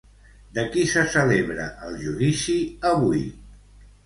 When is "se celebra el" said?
0.93-1.99